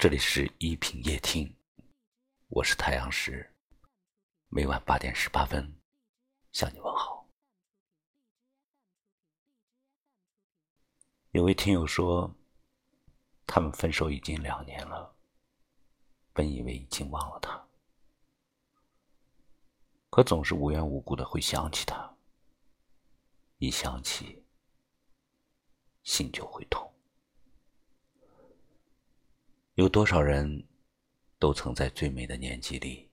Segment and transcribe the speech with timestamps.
[0.00, 1.54] 这里是一品夜听，
[2.48, 3.54] 我是太阳石，
[4.48, 5.78] 每晚八点十八分
[6.52, 7.28] 向你问好。
[11.32, 12.34] 有位听友说，
[13.46, 15.14] 他们分手已经两年了，
[16.32, 17.62] 本以为已经忘了他，
[20.08, 22.16] 可总是无缘无故的会想起他，
[23.58, 24.42] 一想起，
[26.04, 26.89] 心就会痛。
[29.80, 30.62] 有多少人，
[31.38, 33.08] 都曾在最美的年纪里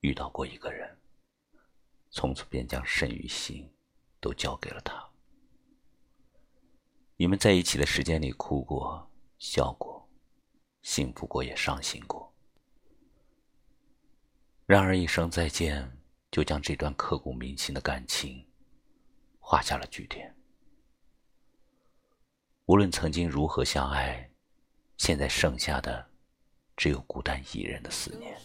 [0.00, 0.94] 遇到过一个人，
[2.10, 3.66] 从此便将身与心
[4.20, 5.02] 都交给了他。
[7.16, 10.06] 你们在一起的时间里，哭过、笑过，
[10.82, 12.30] 幸福过也伤心过。
[14.66, 15.90] 然而一声再见，
[16.30, 18.46] 就将这段刻骨铭心的感情
[19.38, 20.36] 画下了句点。
[22.66, 24.30] 无论曾经如何相爱。
[24.96, 26.06] 现在剩下的，
[26.76, 28.36] 只有孤单一人的思念。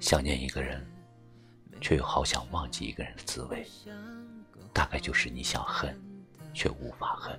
[0.00, 0.84] 想念一个人，
[1.80, 3.66] 却又好想忘记一个人的滋味，
[4.72, 5.96] 大概就是你想恨，
[6.54, 7.36] 却无法恨；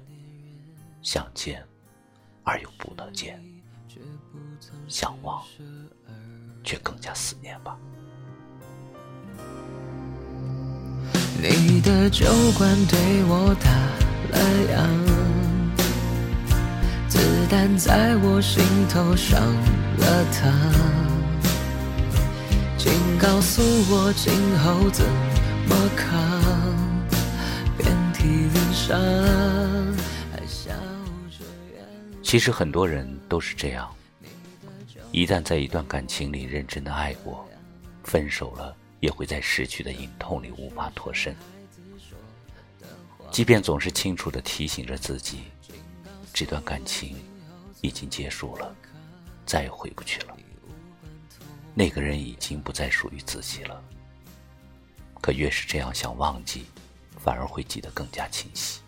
[1.01, 1.65] 想见，
[2.43, 3.35] 而又不能见；
[4.87, 5.43] 想忘，
[6.63, 7.77] 却更加思念吧。
[11.41, 12.25] 你的酒
[12.57, 13.69] 馆对我打
[14.31, 14.37] 了
[14.71, 15.12] 烊。
[17.55, 19.39] 但在我心头上
[19.99, 20.51] 了膛，
[22.79, 25.05] 请告诉我今后怎
[25.69, 26.09] 么扛？
[27.77, 28.99] 遍体鳞伤，
[30.31, 30.73] 还笑
[31.29, 31.45] 着
[32.23, 33.87] 其实很多人都是这样，
[35.11, 37.47] 一旦在一段感情里认真的爱过，
[38.03, 41.35] 分手了也会在失去的隐痛里无法脱身。
[43.29, 45.43] 即便总是清楚的提醒着自己，
[46.33, 47.15] 这段感情。
[47.83, 48.73] 已经结束了，
[49.45, 50.35] 再也回不去了。
[51.75, 53.83] 那个人已经不再属于自己了。
[55.21, 56.65] 可越是这样想忘记，
[57.17, 58.81] 反而会记得更加清晰。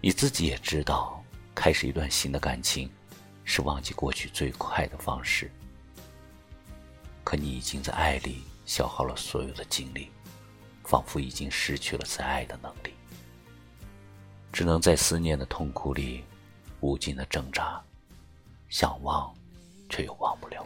[0.00, 1.24] 你自己也知道，
[1.54, 2.90] 开始一段新的感情，
[3.44, 5.50] 是忘记过去最快的方式。
[7.24, 10.10] 可你已经在爱里消耗了所有的精力，
[10.84, 12.92] 仿佛已经失去了再爱的能力，
[14.52, 16.24] 只能在思念的痛苦里。
[16.80, 17.82] 无尽的挣扎，
[18.68, 19.34] 想忘，
[19.88, 20.64] 却又忘不了。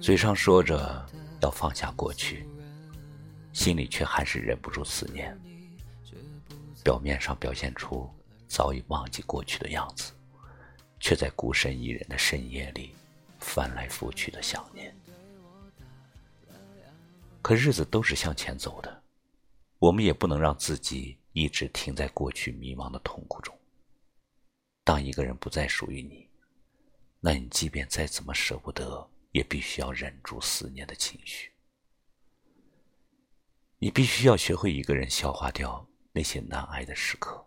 [0.00, 1.06] 嘴上说着
[1.40, 2.46] 要放下过去，
[3.52, 5.36] 心里却还是忍不住思念。
[6.84, 8.08] 表面上表现出
[8.46, 10.12] 早已忘记过去的样子，
[11.00, 12.94] 却在孤身一人的深夜里
[13.40, 14.94] 翻来覆去的想念。
[17.46, 19.04] 可日子都是向前走的，
[19.78, 23.56] 我们也不能让自己一直停在过去迷茫的痛苦中。
[24.82, 26.28] 当一个人不再属于你，
[27.20, 31.52] 那你即便再怎么舍不得，也必须要忍住思念的情绪。
[33.78, 37.46] 你必须要学会一个人消化掉那些难挨的时刻，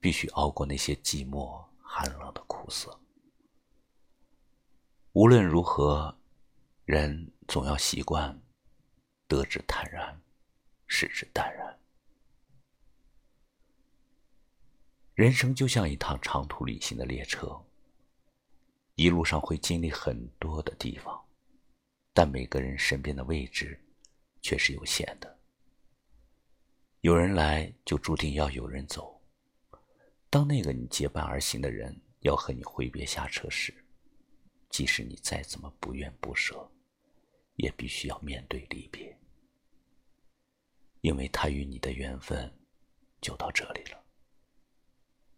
[0.00, 2.98] 必须熬过那些寂寞寒冷的苦涩。
[5.12, 6.18] 无论如何，
[6.84, 8.41] 人总要习惯。
[9.32, 10.20] 得之坦然，
[10.86, 11.78] 失之淡然。
[15.14, 17.58] 人生就像一趟长途旅行的列车，
[18.96, 21.18] 一路上会经历很多的地方，
[22.12, 23.82] 但每个人身边的位置
[24.42, 25.38] 却是有限的。
[27.00, 29.18] 有人来，就注定要有人走。
[30.28, 33.74] 当那个你结伴而行的人要和你挥别下车时，
[34.68, 36.70] 即使你再怎么不愿不舍，
[37.56, 39.18] 也必须要面对离别。
[41.02, 42.50] 因为他与你的缘分
[43.20, 44.00] 就到这里了，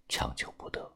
[0.09, 0.95] 强求不得。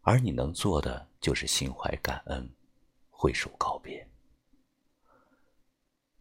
[0.00, 2.50] 而你能做的就是心怀感恩，
[3.10, 4.08] 挥手告别。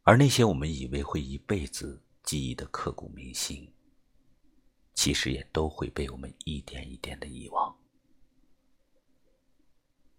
[0.04, 3.74] 而那些我们以为会一辈子记忆的刻骨铭心，
[4.94, 7.74] 其实也都会被我们一点一点的遗忘。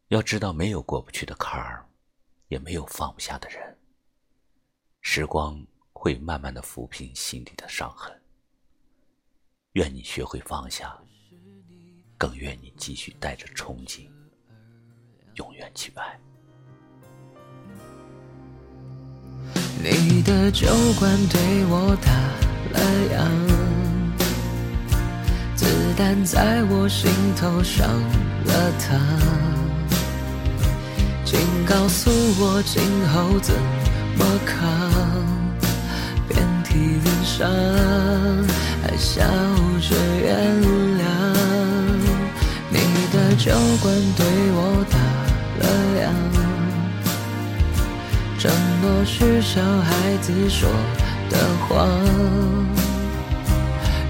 [0.09, 1.87] 要知道，没有过不去的坎儿，
[2.49, 3.79] 也没有放不下的人。
[5.03, 5.67] 时光。
[6.07, 8.15] 会慢慢的抚平心底的伤痕。
[9.73, 10.97] 愿你学会放下，
[12.17, 14.09] 更愿你继续带着憧憬，
[15.35, 16.17] 永远去爱。
[19.83, 22.13] 你的酒馆对我打
[22.71, 22.79] 了
[23.11, 23.19] 烊，
[25.57, 25.67] 子
[25.97, 28.01] 弹在我心头上
[28.45, 28.95] 了膛，
[31.25, 32.09] 请告诉
[32.39, 33.53] 我今后怎
[34.17, 34.96] 么扛。
[37.37, 37.47] 上，
[38.83, 39.21] 还笑
[39.79, 40.27] 着原
[40.97, 41.05] 谅。
[42.71, 42.79] 你
[43.13, 43.53] 的酒
[43.83, 44.25] 馆对
[44.55, 44.59] 我
[44.91, 44.97] 打
[45.61, 45.65] 了
[46.01, 46.03] 烊，
[48.39, 48.51] 承
[48.81, 50.67] 诺是小孩子说
[51.29, 51.37] 的
[51.69, 51.77] 谎，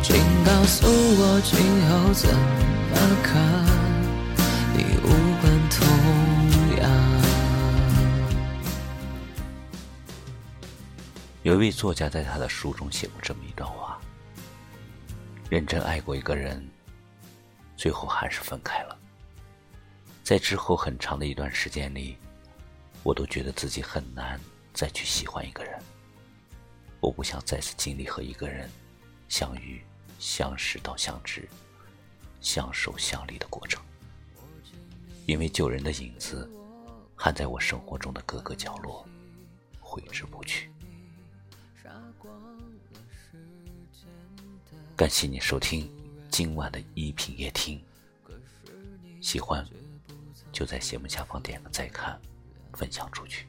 [0.04, 0.14] 请
[0.44, 1.58] 告诉我今
[1.90, 2.94] 后怎么
[3.24, 3.34] 看，
[4.72, 5.08] 你无
[5.42, 5.44] 关
[11.46, 14.00] 有一位作家在他的书中写过这么一段话：
[15.48, 16.68] 认真爱过一个人，
[17.76, 18.98] 最后还是分开了。
[20.24, 22.16] 在之后很长的一段时间里，
[23.04, 24.40] 我都觉得自己很难
[24.74, 25.80] 再去喜欢一个人。
[26.98, 28.68] 我不想再次经历和一个人
[29.28, 29.84] 相遇、
[30.18, 31.48] 相识到相知、
[32.40, 33.80] 相守相离的过程，
[35.26, 36.50] 因为旧人的影子
[37.14, 39.06] 还在我生活中的各个角落
[39.78, 40.72] 挥之不去。
[44.96, 45.86] 感谢你收听
[46.30, 47.78] 今晚的一品夜听，
[49.20, 49.62] 喜欢
[50.50, 52.18] 就在节目下方点个再看，
[52.72, 53.46] 分享出去。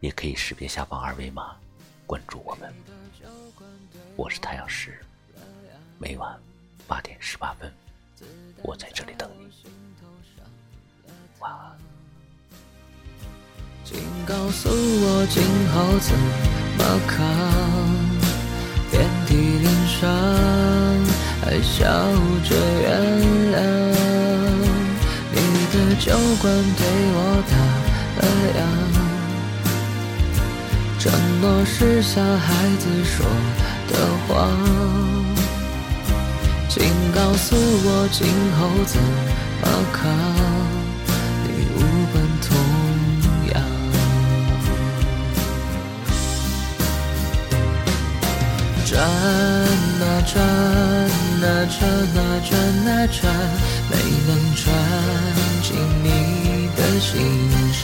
[0.00, 1.54] 也可以识别下方二维码
[2.06, 2.72] 关注我们。
[4.16, 4.98] 我是太阳石，
[5.98, 6.40] 每晚
[6.88, 7.70] 八点十八分，
[8.62, 9.52] 我在这里等你。
[11.38, 11.76] 晚安。
[13.84, 16.18] 请告诉我今后怎
[16.78, 18.03] 么扛？
[19.86, 20.10] 上，
[21.42, 21.84] 还笑
[22.42, 22.50] 着
[22.82, 22.84] 原
[23.52, 23.56] 谅。
[25.32, 25.36] 你
[25.72, 26.06] 的酒
[26.40, 26.42] 馆
[26.76, 26.80] 对
[27.14, 27.16] 我
[27.50, 27.54] 打
[28.18, 28.22] 了
[28.56, 28.58] 烊，
[30.98, 31.02] 承
[31.40, 32.46] 诺是小孩
[32.78, 33.26] 子说
[33.88, 33.92] 的
[34.26, 34.28] 谎。
[36.68, 36.74] 请
[37.14, 38.26] 告诉我今
[38.58, 38.92] 后怎
[39.60, 40.02] 么扛？
[41.44, 41.78] 你无
[42.12, 42.46] 关痛
[43.54, 43.56] 痒。
[48.86, 48.92] 转
[50.26, 52.18] 转啊转啊
[52.48, 52.52] 转
[52.88, 53.20] 啊转，
[53.90, 53.92] 没
[54.26, 54.64] 能转
[55.62, 56.06] 进你
[56.76, 57.12] 的心
[57.72, 57.82] 上。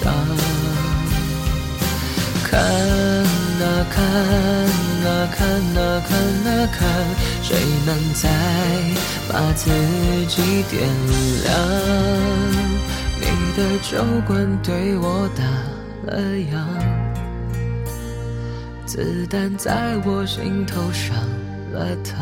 [2.44, 5.38] 看啊看啊看
[5.76, 5.78] 啊
[6.08, 6.10] 看
[6.46, 6.78] 啊看，
[7.42, 7.48] 谁
[7.86, 8.28] 能再
[9.28, 9.70] 把自
[10.26, 10.36] 己
[10.70, 10.88] 点
[11.44, 11.48] 亮？
[13.20, 13.22] 你
[13.56, 13.92] 的酒
[14.26, 15.44] 馆对我打
[16.06, 16.18] 了
[16.50, 16.52] 烊。
[18.86, 21.14] 子弹在我心头上
[21.72, 22.14] 了膛，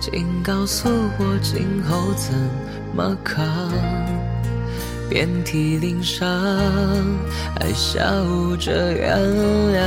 [0.00, 0.88] 请告诉
[1.18, 2.32] 我今后怎
[2.94, 3.38] 么扛？
[5.08, 6.26] 遍体鳞伤，
[7.58, 7.98] 还笑
[8.60, 9.80] 着原谅。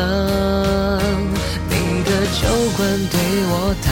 [1.69, 2.09] 你的
[2.41, 2.41] 酒
[2.75, 2.79] 馆
[3.11, 3.15] 对
[3.47, 3.53] 我
[3.85, 3.91] 打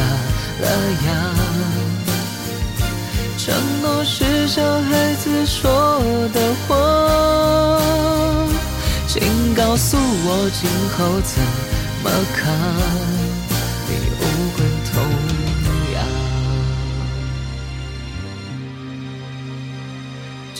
[0.63, 0.67] 了
[1.05, 1.07] 烊，
[3.37, 3.53] 承
[3.83, 6.01] 诺是小孩子说
[6.33, 6.37] 的
[6.67, 6.67] 谎。
[9.07, 9.21] 请
[9.53, 11.39] 告诉我今后怎
[12.03, 13.18] 么扛？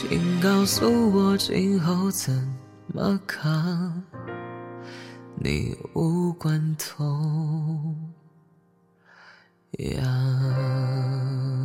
[0.02, 2.32] 请告诉我今后怎
[2.86, 4.02] 么扛
[5.34, 7.94] 你无关痛
[9.72, 11.59] 痒。